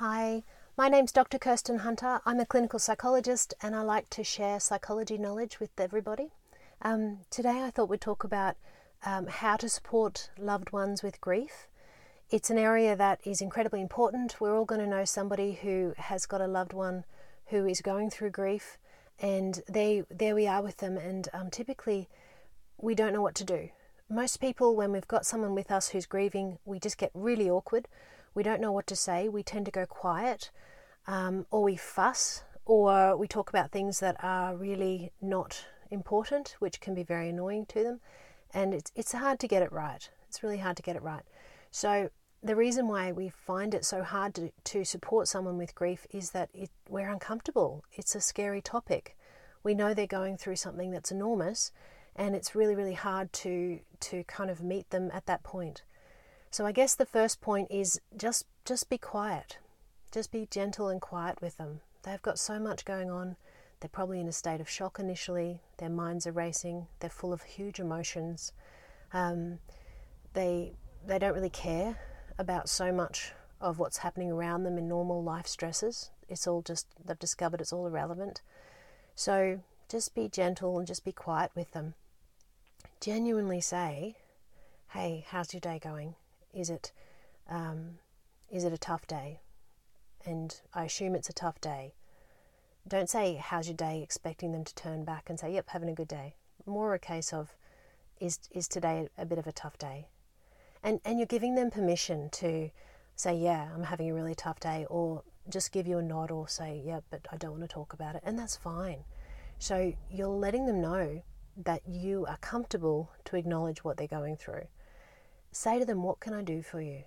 Hi, 0.00 0.44
my 0.76 0.88
name's 0.88 1.10
Dr. 1.10 1.40
Kirsten 1.40 1.78
Hunter. 1.78 2.20
I'm 2.24 2.38
a 2.38 2.46
clinical 2.46 2.78
psychologist 2.78 3.52
and 3.60 3.74
I 3.74 3.82
like 3.82 4.08
to 4.10 4.22
share 4.22 4.60
psychology 4.60 5.18
knowledge 5.18 5.58
with 5.58 5.70
everybody. 5.76 6.30
Um, 6.80 7.22
today 7.30 7.64
I 7.64 7.72
thought 7.72 7.88
we'd 7.88 8.00
talk 8.00 8.22
about 8.22 8.54
um, 9.04 9.26
how 9.26 9.56
to 9.56 9.68
support 9.68 10.30
loved 10.38 10.70
ones 10.70 11.02
with 11.02 11.20
grief. 11.20 11.66
It's 12.30 12.48
an 12.48 12.58
area 12.58 12.94
that 12.94 13.18
is 13.24 13.40
incredibly 13.40 13.80
important. 13.80 14.40
We're 14.40 14.56
all 14.56 14.64
going 14.64 14.80
to 14.80 14.86
know 14.86 15.04
somebody 15.04 15.54
who 15.62 15.94
has 15.96 16.26
got 16.26 16.40
a 16.40 16.46
loved 16.46 16.72
one 16.72 17.02
who 17.46 17.66
is 17.66 17.80
going 17.80 18.10
through 18.10 18.30
grief, 18.30 18.78
and 19.18 19.60
they, 19.68 20.04
there 20.08 20.36
we 20.36 20.46
are 20.46 20.62
with 20.62 20.76
them, 20.76 20.96
and 20.96 21.28
um, 21.32 21.50
typically 21.50 22.08
we 22.80 22.94
don't 22.94 23.12
know 23.12 23.22
what 23.22 23.34
to 23.34 23.44
do. 23.44 23.70
Most 24.08 24.36
people, 24.36 24.76
when 24.76 24.92
we've 24.92 25.08
got 25.08 25.26
someone 25.26 25.56
with 25.56 25.72
us 25.72 25.88
who's 25.88 26.06
grieving, 26.06 26.58
we 26.64 26.78
just 26.78 26.98
get 26.98 27.10
really 27.14 27.50
awkward 27.50 27.88
we 28.38 28.44
don't 28.44 28.60
know 28.60 28.70
what 28.70 28.86
to 28.86 28.94
say, 28.94 29.28
we 29.28 29.42
tend 29.42 29.64
to 29.64 29.72
go 29.72 29.84
quiet, 29.84 30.52
um, 31.08 31.44
or 31.50 31.64
we 31.64 31.74
fuss, 31.74 32.44
or 32.66 33.16
we 33.16 33.26
talk 33.26 33.48
about 33.50 33.72
things 33.72 33.98
that 33.98 34.14
are 34.22 34.54
really 34.54 35.10
not 35.20 35.66
important, 35.90 36.54
which 36.60 36.80
can 36.80 36.94
be 36.94 37.02
very 37.02 37.30
annoying 37.30 37.66
to 37.66 37.82
them. 37.82 38.00
And 38.54 38.72
it's, 38.72 38.92
it's 38.94 39.10
hard 39.10 39.40
to 39.40 39.48
get 39.48 39.64
it 39.64 39.72
right. 39.72 40.08
It's 40.28 40.44
really 40.44 40.58
hard 40.58 40.76
to 40.76 40.84
get 40.84 40.94
it 40.94 41.02
right. 41.02 41.24
So, 41.72 42.10
the 42.40 42.54
reason 42.54 42.86
why 42.86 43.10
we 43.10 43.28
find 43.28 43.74
it 43.74 43.84
so 43.84 44.04
hard 44.04 44.36
to, 44.36 44.52
to 44.62 44.84
support 44.84 45.26
someone 45.26 45.58
with 45.58 45.74
grief 45.74 46.06
is 46.12 46.30
that 46.30 46.48
it, 46.54 46.70
we're 46.88 47.10
uncomfortable. 47.10 47.82
It's 47.92 48.14
a 48.14 48.20
scary 48.20 48.62
topic. 48.62 49.16
We 49.64 49.74
know 49.74 49.94
they're 49.94 50.06
going 50.06 50.36
through 50.36 50.56
something 50.56 50.92
that's 50.92 51.10
enormous, 51.10 51.72
and 52.14 52.36
it's 52.36 52.54
really, 52.54 52.76
really 52.76 52.94
hard 52.94 53.32
to, 53.32 53.80
to 53.98 54.22
kind 54.28 54.48
of 54.48 54.62
meet 54.62 54.90
them 54.90 55.10
at 55.12 55.26
that 55.26 55.42
point. 55.42 55.82
So 56.50 56.64
I 56.64 56.72
guess 56.72 56.94
the 56.94 57.06
first 57.06 57.40
point 57.40 57.68
is 57.70 58.00
just 58.16 58.46
just 58.64 58.88
be 58.88 58.98
quiet. 58.98 59.58
Just 60.10 60.32
be 60.32 60.46
gentle 60.50 60.88
and 60.88 61.00
quiet 61.00 61.40
with 61.42 61.58
them. 61.58 61.80
They've 62.02 62.22
got 62.22 62.38
so 62.38 62.58
much 62.58 62.84
going 62.84 63.10
on. 63.10 63.36
They're 63.80 63.88
probably 63.88 64.20
in 64.20 64.28
a 64.28 64.32
state 64.32 64.60
of 64.60 64.68
shock 64.68 64.98
initially. 64.98 65.60
Their 65.76 65.90
minds 65.90 66.26
are 66.26 66.32
racing. 66.32 66.86
They're 67.00 67.10
full 67.10 67.32
of 67.32 67.42
huge 67.42 67.78
emotions. 67.78 68.52
Um, 69.12 69.58
they 70.32 70.72
they 71.06 71.18
don't 71.18 71.34
really 71.34 71.50
care 71.50 71.98
about 72.38 72.68
so 72.68 72.92
much 72.92 73.32
of 73.60 73.78
what's 73.78 73.98
happening 73.98 74.30
around 74.30 74.62
them 74.62 74.78
in 74.78 74.88
normal 74.88 75.22
life 75.22 75.46
stresses. 75.46 76.10
It's 76.28 76.46
all 76.46 76.62
just 76.62 76.86
they've 77.04 77.18
discovered 77.18 77.60
it's 77.60 77.72
all 77.72 77.86
irrelevant. 77.86 78.40
So 79.14 79.60
just 79.88 80.14
be 80.14 80.28
gentle 80.28 80.78
and 80.78 80.86
just 80.86 81.04
be 81.04 81.12
quiet 81.12 81.50
with 81.54 81.72
them. 81.72 81.94
Genuinely 83.00 83.60
say, 83.60 84.16
"Hey, 84.88 85.24
how's 85.28 85.52
your 85.52 85.60
day 85.60 85.78
going? 85.78 86.14
Is 86.52 86.70
it 86.70 86.92
um, 87.48 87.98
is 88.50 88.64
it 88.64 88.72
a 88.72 88.78
tough 88.78 89.06
day? 89.06 89.40
And 90.24 90.60
I 90.74 90.84
assume 90.84 91.14
it's 91.14 91.28
a 91.28 91.34
tough 91.34 91.60
day. 91.60 91.94
Don't 92.86 93.08
say 93.08 93.34
how's 93.34 93.68
your 93.68 93.76
day, 93.76 94.02
expecting 94.02 94.52
them 94.52 94.64
to 94.64 94.74
turn 94.74 95.04
back 95.04 95.28
and 95.28 95.38
say 95.38 95.52
yep, 95.52 95.68
having 95.68 95.88
a 95.88 95.94
good 95.94 96.08
day. 96.08 96.36
More 96.66 96.94
a 96.94 96.98
case 96.98 97.32
of 97.32 97.54
is 98.20 98.38
is 98.50 98.68
today 98.68 99.08
a 99.16 99.26
bit 99.26 99.38
of 99.38 99.46
a 99.46 99.52
tough 99.52 99.78
day, 99.78 100.08
and 100.82 101.00
and 101.04 101.18
you're 101.18 101.26
giving 101.26 101.54
them 101.54 101.70
permission 101.70 102.30
to 102.30 102.70
say 103.14 103.36
yeah, 103.36 103.68
I'm 103.74 103.84
having 103.84 104.10
a 104.10 104.14
really 104.14 104.34
tough 104.34 104.60
day, 104.60 104.86
or 104.88 105.22
just 105.48 105.72
give 105.72 105.86
you 105.86 105.98
a 105.98 106.02
nod 106.02 106.30
or 106.30 106.48
say 106.48 106.82
yeah, 106.84 107.00
but 107.10 107.26
I 107.30 107.36
don't 107.36 107.52
want 107.52 107.62
to 107.62 107.68
talk 107.68 107.92
about 107.92 108.16
it, 108.16 108.22
and 108.24 108.38
that's 108.38 108.56
fine. 108.56 109.04
So 109.58 109.92
you're 110.10 110.28
letting 110.28 110.66
them 110.66 110.80
know 110.80 111.22
that 111.56 111.82
you 111.86 112.24
are 112.26 112.36
comfortable 112.38 113.10
to 113.24 113.36
acknowledge 113.36 113.82
what 113.82 113.96
they're 113.96 114.06
going 114.06 114.36
through 114.36 114.68
say 115.52 115.78
to 115.78 115.84
them, 115.84 116.02
What 116.02 116.20
can 116.20 116.32
I 116.32 116.42
do 116.42 116.62
for 116.62 116.80
you? 116.80 117.04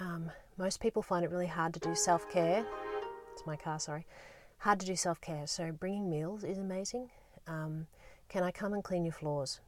Um, 0.00 0.30
most 0.56 0.80
people 0.80 1.02
find 1.02 1.24
it 1.24 1.30
really 1.30 1.46
hard 1.46 1.74
to 1.74 1.80
do 1.80 1.94
self 1.94 2.30
care. 2.30 2.64
It's 3.32 3.46
my 3.46 3.56
car, 3.56 3.78
sorry. 3.78 4.06
Hard 4.58 4.80
to 4.80 4.86
do 4.86 4.96
self 4.96 5.20
care. 5.20 5.46
So, 5.46 5.72
bringing 5.72 6.10
meals 6.10 6.44
is 6.44 6.58
amazing. 6.58 7.10
Um, 7.46 7.86
can 8.28 8.42
I 8.42 8.50
come 8.50 8.72
and 8.72 8.84
clean 8.84 9.04
your 9.04 9.12
floors? 9.12 9.60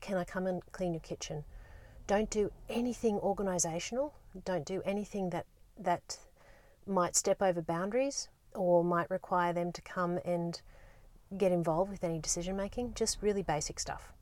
Can 0.00 0.16
I 0.16 0.24
come 0.24 0.46
and 0.46 0.62
clean 0.72 0.92
your 0.92 1.00
kitchen? 1.00 1.44
Don't 2.06 2.30
do 2.30 2.52
anything 2.68 3.18
organisational. 3.18 4.12
Don't 4.44 4.64
do 4.64 4.82
anything 4.84 5.30
that 5.30 5.46
that 5.78 6.18
might 6.86 7.16
step 7.16 7.42
over 7.42 7.60
boundaries 7.60 8.28
or 8.54 8.84
might 8.84 9.10
require 9.10 9.52
them 9.52 9.72
to 9.72 9.82
come 9.82 10.18
and 10.24 10.60
get 11.36 11.52
involved 11.52 11.90
with 11.90 12.04
any 12.04 12.18
decision 12.18 12.56
making. 12.56 12.94
Just 12.94 13.20
really 13.20 13.42
basic 13.42 13.80
stuff. 13.80 14.12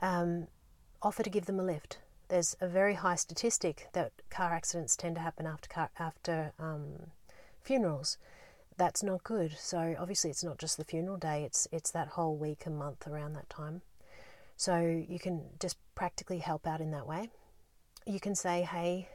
Um, 0.00 0.48
offer 1.02 1.22
to 1.22 1.30
give 1.30 1.46
them 1.46 1.58
a 1.58 1.64
lift 1.64 1.98
there's 2.28 2.56
a 2.60 2.68
very 2.68 2.94
high 2.94 3.16
statistic 3.16 3.88
that 3.92 4.12
car 4.30 4.52
accidents 4.52 4.96
tend 4.96 5.16
to 5.16 5.22
happen 5.22 5.46
after 5.46 5.68
car, 5.68 5.90
after 5.98 6.52
um, 6.58 7.10
funerals. 7.60 8.18
That's 8.76 9.02
not 9.02 9.24
good. 9.24 9.56
So 9.58 9.96
obviously, 9.98 10.30
it's 10.30 10.44
not 10.44 10.58
just 10.58 10.76
the 10.76 10.84
funeral 10.84 11.16
day; 11.16 11.42
it's 11.42 11.66
it's 11.72 11.90
that 11.90 12.08
whole 12.08 12.36
week 12.36 12.66
and 12.66 12.78
month 12.78 13.06
around 13.06 13.32
that 13.32 13.50
time. 13.50 13.82
So 14.56 14.78
you 14.78 15.18
can 15.18 15.42
just 15.58 15.76
practically 15.94 16.38
help 16.38 16.66
out 16.66 16.80
in 16.80 16.90
that 16.92 17.06
way. 17.06 17.30
You 18.06 18.20
can 18.20 18.34
say, 18.34 18.62
"Hey, 18.62 19.08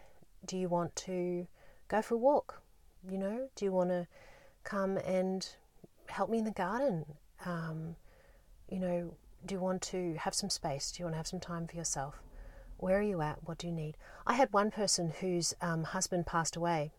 do 0.46 0.58
you 0.58 0.68
want 0.68 0.96
to 0.98 1.48
go 1.88 2.02
for 2.02 2.16
a 2.16 2.18
walk? 2.18 2.62
You 3.10 3.18
know, 3.18 3.50
do 3.56 3.66
you 3.66 3.72
want 3.72 3.90
to 3.90 4.08
come 4.64 4.98
and 4.98 5.48
help 6.08 6.30
me 6.30 6.40
in 6.40 6.46
the 6.46 6.52
garden? 6.52 7.06
Um, 7.46 7.96
you 8.70 8.80
know, 8.80 9.16
do 9.46 9.56
you 9.56 9.62
want 9.62 9.82
to 9.84 10.16
have 10.16 10.34
some 10.34 10.50
space? 10.50 10.92
Do 10.92 11.00
you 11.00 11.06
want 11.06 11.14
to 11.14 11.18
have 11.18 11.28
some 11.28 11.40
time 11.40 11.68
for 11.68 11.78
yourself?" 11.78 12.22
Where 12.84 13.00
are 13.00 13.02
you 13.02 13.22
at? 13.22 13.48
What 13.48 13.60
do 13.60 13.68
you 13.68 13.72
need? 13.72 13.96
I 14.28 14.34
had 14.34 14.52
one 14.52 14.70
person 14.70 15.14
whose 15.22 15.54
um, 15.62 15.84
husband 15.84 16.26
passed 16.26 16.58
away, 16.58 16.92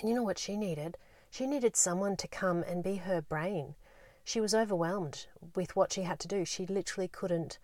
and 0.00 0.08
you 0.08 0.16
know 0.16 0.24
what 0.24 0.36
she 0.36 0.56
needed? 0.56 0.98
She 1.30 1.46
needed 1.46 1.76
someone 1.76 2.16
to 2.16 2.26
come 2.26 2.64
and 2.64 2.82
be 2.82 2.96
her 2.96 3.22
brain. 3.22 3.76
She 4.24 4.40
was 4.40 4.52
overwhelmed 4.52 5.28
with 5.54 5.76
what 5.76 5.92
she 5.92 6.02
had 6.02 6.18
to 6.18 6.28
do. 6.28 6.44
She 6.44 6.66
literally 6.66 7.06
couldn't, 7.06 7.60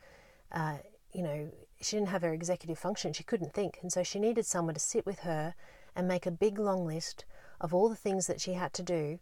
uh, 0.53 0.77
you 1.13 1.25
know, 1.25 1.51
she 1.81 1.97
didn't 1.97 2.11
have 2.11 2.23
her 2.23 2.33
executive 2.33 2.79
function. 2.79 3.13
She 3.13 3.25
couldn't 3.25 3.53
think. 3.53 3.81
And 3.83 3.93
so 3.93 4.05
she 4.05 4.21
needed 4.21 4.47
someone 4.47 4.75
to 4.75 4.81
sit 4.81 5.05
with 5.05 5.21
her 5.21 5.57
and 5.97 6.07
make 6.07 6.27
a 6.27 6.31
big 6.31 6.61
long 6.61 6.87
list 6.87 7.25
of 7.61 7.75
all 7.75 7.89
the 7.89 7.97
things 7.97 8.29
that 8.29 8.41
she 8.41 8.53
had 8.53 8.73
to 8.75 8.85
do. 8.85 9.19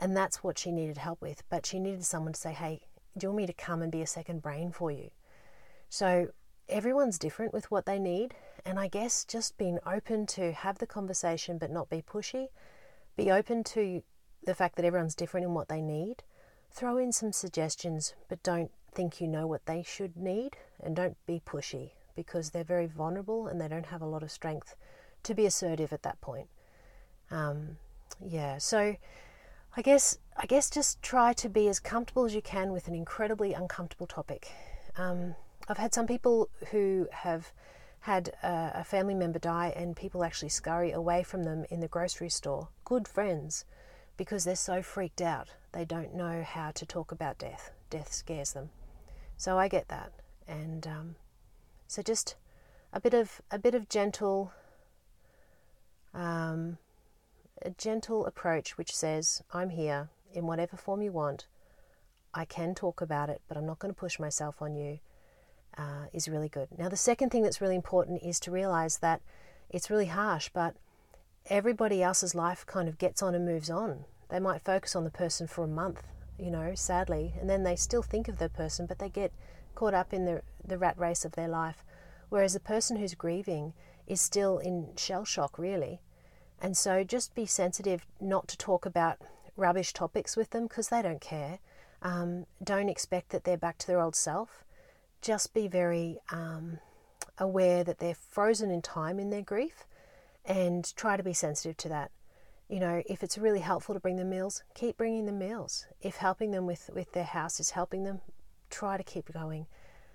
And 0.00 0.16
that's 0.16 0.42
what 0.42 0.58
she 0.58 0.72
needed 0.72 0.96
help 0.96 1.20
with. 1.20 1.42
But 1.50 1.66
she 1.66 1.78
needed 1.78 2.06
someone 2.06 2.32
to 2.32 2.40
say, 2.40 2.54
hey, 2.54 2.86
do 3.18 3.26
you 3.26 3.28
want 3.28 3.36
me 3.36 3.46
to 3.46 3.52
come 3.52 3.82
and 3.82 3.92
be 3.92 4.00
a 4.00 4.06
second 4.06 4.40
brain 4.40 4.72
for 4.72 4.90
you? 4.90 5.10
So 5.90 6.28
everyone's 6.68 7.18
different 7.18 7.52
with 7.52 7.70
what 7.70 7.86
they 7.86 7.98
need. 7.98 8.34
And 8.64 8.78
I 8.78 8.88
guess 8.88 9.24
just 9.24 9.58
being 9.58 9.78
open 9.86 10.26
to 10.26 10.52
have 10.52 10.78
the 10.78 10.86
conversation 10.86 11.58
but 11.58 11.70
not 11.70 11.90
be 11.90 12.02
pushy, 12.02 12.48
be 13.16 13.30
open 13.30 13.64
to 13.64 14.02
the 14.44 14.54
fact 14.54 14.76
that 14.76 14.84
everyone's 14.84 15.14
different 15.14 15.44
in 15.44 15.54
what 15.54 15.68
they 15.68 15.80
need. 15.80 16.22
Throw 16.70 16.98
in 16.98 17.12
some 17.12 17.32
suggestions, 17.32 18.14
but 18.28 18.42
don't 18.42 18.70
think 18.92 19.20
you 19.20 19.28
know 19.28 19.46
what 19.46 19.66
they 19.66 19.82
should 19.82 20.16
need, 20.16 20.56
and 20.80 20.94
don't 20.94 21.16
be 21.26 21.40
pushy 21.44 21.92
because 22.14 22.50
they're 22.50 22.64
very 22.64 22.86
vulnerable 22.86 23.46
and 23.46 23.60
they 23.60 23.68
don't 23.68 23.86
have 23.86 24.02
a 24.02 24.06
lot 24.06 24.22
of 24.22 24.30
strength 24.30 24.74
to 25.22 25.34
be 25.34 25.46
assertive 25.46 25.92
at 25.92 26.02
that 26.02 26.20
point. 26.20 26.48
Um, 27.30 27.76
yeah, 28.20 28.58
so 28.58 28.96
I 29.76 29.82
guess 29.82 30.18
I 30.36 30.46
guess 30.46 30.70
just 30.70 31.02
try 31.02 31.32
to 31.34 31.48
be 31.48 31.68
as 31.68 31.78
comfortable 31.78 32.24
as 32.24 32.34
you 32.34 32.42
can 32.42 32.72
with 32.72 32.88
an 32.88 32.94
incredibly 32.94 33.52
uncomfortable 33.52 34.06
topic. 34.06 34.50
Um, 34.96 35.36
I've 35.68 35.78
had 35.78 35.92
some 35.92 36.06
people 36.06 36.48
who 36.70 37.08
have 37.12 37.52
had 38.00 38.28
a, 38.42 38.72
a, 38.76 38.84
family 38.84 39.14
member 39.14 39.38
die 39.38 39.72
and 39.76 39.94
people 39.94 40.24
actually 40.24 40.48
scurry 40.48 40.92
away 40.92 41.22
from 41.22 41.42
them 41.42 41.66
in 41.68 41.80
the 41.80 41.88
grocery 41.88 42.30
store, 42.30 42.68
good 42.86 43.06
friends, 43.06 43.66
because 44.16 44.44
they're 44.44 44.56
so 44.56 44.82
freaked 44.82 45.20
out. 45.20 45.48
They 45.72 45.84
don't 45.84 46.14
know 46.14 46.42
how 46.42 46.70
to 46.70 46.86
talk 46.86 47.12
about 47.12 47.38
death. 47.38 47.70
Death 47.90 48.12
scares 48.14 48.54
them. 48.54 48.70
So 49.36 49.58
I 49.58 49.68
get 49.68 49.88
that. 49.88 50.12
And 50.46 50.86
um, 50.86 51.16
so 51.86 52.00
just 52.00 52.36
a 52.94 53.00
bit 53.00 53.12
of 53.12 53.42
a 53.50 53.58
bit 53.58 53.74
of 53.74 53.90
gentle 53.90 54.52
um, 56.14 56.78
a 57.60 57.70
gentle 57.70 58.24
approach 58.24 58.78
which 58.78 58.96
says, 58.96 59.42
I'm 59.52 59.70
here 59.70 60.08
in 60.32 60.46
whatever 60.46 60.78
form 60.78 61.02
you 61.02 61.12
want. 61.12 61.46
I 62.32 62.46
can 62.46 62.74
talk 62.74 63.02
about 63.02 63.28
it, 63.28 63.42
but 63.48 63.58
I'm 63.58 63.66
not 63.66 63.78
going 63.78 63.92
to 63.92 63.98
push 63.98 64.18
myself 64.18 64.62
on 64.62 64.74
you 64.74 65.00
uh, 65.78 66.06
is 66.12 66.28
really 66.28 66.48
good. 66.48 66.68
Now, 66.76 66.88
the 66.88 66.96
second 66.96 67.30
thing 67.30 67.42
that's 67.42 67.60
really 67.60 67.76
important 67.76 68.22
is 68.22 68.40
to 68.40 68.50
realize 68.50 68.98
that 68.98 69.22
it's 69.70 69.90
really 69.90 70.06
harsh, 70.06 70.50
but 70.52 70.74
everybody 71.46 72.02
else's 72.02 72.34
life 72.34 72.66
kind 72.66 72.88
of 72.88 72.98
gets 72.98 73.22
on 73.22 73.34
and 73.34 73.46
moves 73.46 73.70
on. 73.70 74.04
They 74.28 74.40
might 74.40 74.62
focus 74.64 74.96
on 74.96 75.04
the 75.04 75.10
person 75.10 75.46
for 75.46 75.64
a 75.64 75.68
month, 75.68 76.02
you 76.38 76.50
know, 76.50 76.74
sadly, 76.74 77.34
and 77.40 77.48
then 77.48 77.62
they 77.62 77.76
still 77.76 78.02
think 78.02 78.28
of 78.28 78.38
the 78.38 78.48
person, 78.48 78.86
but 78.86 78.98
they 78.98 79.08
get 79.08 79.32
caught 79.74 79.94
up 79.94 80.12
in 80.12 80.24
the, 80.24 80.42
the 80.66 80.78
rat 80.78 80.98
race 80.98 81.24
of 81.24 81.32
their 81.32 81.48
life. 81.48 81.84
Whereas 82.28 82.54
the 82.54 82.60
person 82.60 82.96
who's 82.96 83.14
grieving 83.14 83.72
is 84.06 84.20
still 84.20 84.58
in 84.58 84.88
shell 84.96 85.24
shock, 85.24 85.58
really. 85.58 86.00
And 86.60 86.76
so 86.76 87.04
just 87.04 87.34
be 87.34 87.46
sensitive 87.46 88.04
not 88.20 88.48
to 88.48 88.58
talk 88.58 88.84
about 88.84 89.18
rubbish 89.56 89.92
topics 89.92 90.36
with 90.36 90.50
them 90.50 90.66
because 90.66 90.88
they 90.88 91.02
don't 91.02 91.20
care. 91.20 91.60
Um, 92.02 92.46
don't 92.62 92.88
expect 92.88 93.30
that 93.30 93.44
they're 93.44 93.56
back 93.56 93.78
to 93.78 93.86
their 93.86 94.00
old 94.00 94.16
self 94.16 94.64
just 95.22 95.54
be 95.54 95.68
very 95.68 96.18
um, 96.30 96.78
aware 97.38 97.84
that 97.84 97.98
they're 97.98 98.14
frozen 98.14 98.70
in 98.70 98.82
time 98.82 99.18
in 99.18 99.30
their 99.30 99.42
grief 99.42 99.84
and 100.44 100.94
try 100.96 101.16
to 101.16 101.22
be 101.22 101.32
sensitive 101.32 101.76
to 101.78 101.88
that. 101.88 102.10
you 102.68 102.80
know, 102.80 103.02
if 103.06 103.22
it's 103.22 103.38
really 103.38 103.60
helpful 103.60 103.94
to 103.94 104.00
bring 104.00 104.16
them 104.16 104.28
meals, 104.28 104.62
keep 104.74 104.96
bringing 104.98 105.24
them 105.24 105.38
meals. 105.38 105.86
If 106.02 106.16
helping 106.16 106.50
them 106.50 106.66
with, 106.66 106.90
with 106.94 107.12
their 107.12 107.24
house 107.24 107.60
is 107.60 107.70
helping 107.70 108.04
them, 108.04 108.20
try 108.70 108.96
to 108.98 109.02
keep 109.02 109.32
going. 109.32 109.66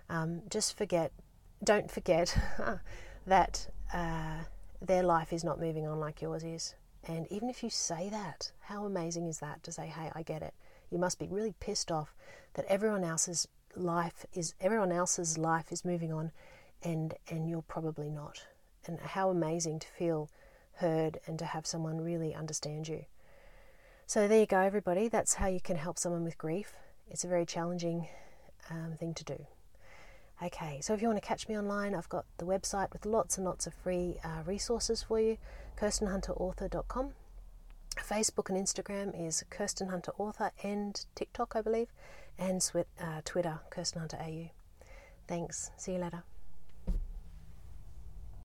Um, 0.10 0.44
just 0.50 0.78
forget, 0.78 1.12
don't 1.64 1.90
forget 1.90 2.38
that 3.26 3.68
uh, 3.92 4.44
their 4.82 5.02
life 5.04 5.34
is 5.34 5.44
not 5.44 5.60
moving 5.60 5.88
on 5.88 6.00
like 6.00 6.22
yours 6.22 6.44
is. 6.44 6.76
And 7.06 7.26
even 7.32 7.50
if 7.50 7.64
you 7.64 7.70
say 7.70 8.10
that, 8.10 8.52
how 8.60 8.86
amazing 8.86 9.28
is 9.28 9.40
that 9.40 9.64
to 9.64 9.72
say, 9.72 9.88
hey, 9.88 10.12
I 10.14 10.22
get 10.22 10.44
it. 10.44 10.54
You 10.92 11.00
must 11.00 11.18
be 11.18 11.28
really 11.28 11.56
pissed 11.60 11.92
off 11.92 12.14
that 12.54 12.66
everyone 12.66 13.04
else's 13.04 13.48
life 13.76 14.26
is 14.34 14.54
everyone 14.62 14.92
else's 14.92 15.38
life 15.38 15.72
is 15.72 15.86
moving 15.86 16.12
on 16.14 16.32
and 16.84 17.16
and 17.30 17.50
you're 17.50 17.62
probably 17.64 18.10
not. 18.10 18.46
And 18.86 19.00
how 19.00 19.30
amazing 19.30 19.80
to 19.80 19.88
feel 19.88 20.30
heard 20.78 21.20
and 21.26 21.40
to 21.40 21.46
have 21.46 21.66
someone 21.66 22.02
really 22.02 22.36
understand 22.36 22.88
you. 22.88 23.06
So 24.06 24.28
there 24.28 24.40
you 24.40 24.46
go, 24.46 24.60
everybody. 24.60 25.08
That's 25.08 25.36
how 25.36 25.48
you 25.48 25.62
can 25.62 25.78
help 25.78 25.98
someone 25.98 26.24
with 26.24 26.38
grief. 26.38 26.74
It's 27.10 27.24
a 27.24 27.28
very 27.28 27.46
challenging 27.46 28.08
um, 28.70 28.96
thing 29.00 29.14
to 29.14 29.24
do. 29.24 29.46
Okay, 30.42 30.80
so 30.82 30.94
if 30.94 31.02
you 31.02 31.08
want 31.08 31.22
to 31.22 31.28
catch 31.28 31.48
me 31.48 31.58
online, 31.58 31.96
I've 31.96 32.10
got 32.10 32.26
the 32.38 32.46
website 32.46 32.92
with 32.92 33.06
lots 33.06 33.38
and 33.38 33.46
lots 33.46 33.66
of 33.66 33.74
free 33.74 34.18
uh, 34.24 34.44
resources 34.46 35.04
for 35.04 35.20
you, 35.20 35.38
kirstenhunterauthor.com. 35.80 37.14
Facebook 38.14 38.50
and 38.50 38.58
Instagram 38.64 39.28
is 39.28 39.44
Kirsten 39.50 39.88
Hunter 39.88 40.12
Author 40.20 40.52
and 40.62 41.04
TikTok, 41.16 41.56
I 41.56 41.62
believe, 41.62 41.88
and 42.38 42.62
uh, 43.02 43.22
Twitter, 43.26 43.60
Kirsten 43.72 44.02
Hunter 44.02 44.18
AU. 44.22 44.52
Thanks. 45.28 45.72
See 45.78 45.94
you 45.94 45.98
later. 45.98 46.24